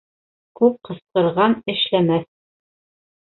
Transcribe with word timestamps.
Күп 0.59 0.79
ҡысҡырған 0.87 1.55
эшләмәҫ. 1.73 2.27